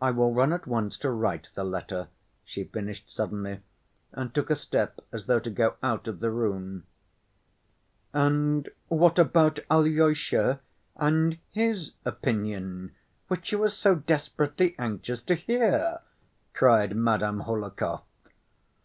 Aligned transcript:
I 0.00 0.12
will 0.12 0.32
run 0.32 0.52
at 0.52 0.68
once 0.68 0.96
to 0.98 1.10
write 1.10 1.50
the 1.54 1.64
letter," 1.64 2.06
she 2.44 2.62
finished 2.62 3.10
suddenly, 3.10 3.62
and 4.12 4.32
took 4.32 4.48
a 4.48 4.54
step 4.54 5.00
as 5.10 5.26
though 5.26 5.40
to 5.40 5.50
go 5.50 5.74
out 5.82 6.06
of 6.06 6.20
the 6.20 6.30
room. 6.30 6.84
"And 8.12 8.68
what 8.86 9.18
about 9.18 9.58
Alyosha 9.68 10.60
and 10.94 11.38
his 11.50 11.94
opinion, 12.04 12.94
which 13.26 13.50
you 13.50 13.58
were 13.58 13.68
so 13.68 13.96
desperately 13.96 14.76
anxious 14.78 15.20
to 15.24 15.34
hear?" 15.34 15.98
cried 16.54 16.94
Madame 16.94 17.40
Hohlakov. 17.40 18.04